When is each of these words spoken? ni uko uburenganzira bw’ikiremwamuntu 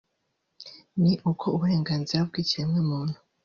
ni 1.01 1.13
uko 1.31 1.45
uburenganzira 1.55 2.19
bw’ikiremwamuntu 2.29 3.17